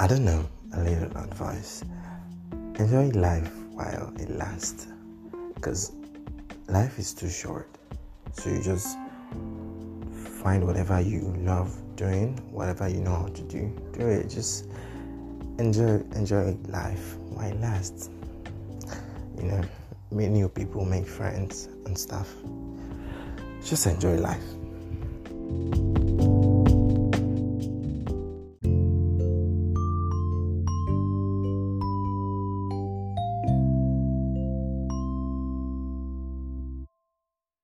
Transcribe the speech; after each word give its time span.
I 0.00 0.06
don't 0.06 0.24
know, 0.24 0.48
a 0.74 0.80
little 0.80 1.10
advice. 1.18 1.82
Enjoy 2.78 3.08
life 3.18 3.52
while 3.72 4.12
it 4.20 4.30
lasts. 4.30 4.86
Because 5.56 5.90
life 6.68 7.00
is 7.00 7.12
too 7.12 7.28
short. 7.28 7.68
So 8.32 8.50
you 8.50 8.62
just 8.62 8.96
find 10.40 10.64
whatever 10.64 11.00
you 11.00 11.34
love 11.38 11.76
doing, 11.96 12.36
whatever 12.52 12.88
you 12.88 13.00
know 13.00 13.16
how 13.16 13.26
to 13.26 13.42
do, 13.42 13.76
do 13.92 14.06
it. 14.06 14.30
Just 14.30 14.66
enjoy 15.58 16.00
enjoy 16.14 16.56
life 16.68 17.16
while 17.30 17.50
it 17.50 17.60
lasts. 17.60 18.08
You 19.36 19.44
know, 19.50 19.62
meet 20.12 20.28
new 20.28 20.48
people, 20.48 20.84
make 20.84 21.08
friends 21.08 21.66
and 21.86 21.98
stuff. 21.98 22.32
Just 23.64 23.84
enjoy 23.88 24.14
life. 24.14 24.44